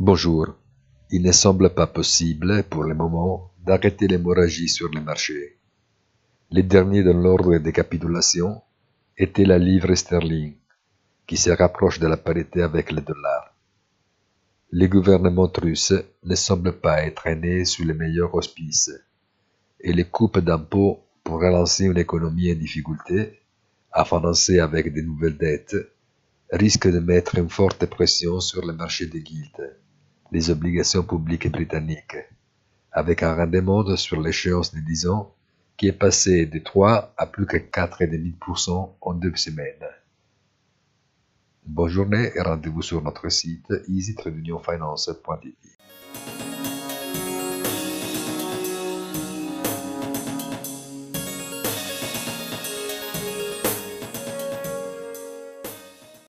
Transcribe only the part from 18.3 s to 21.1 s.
auspices, et les coupes d'impôts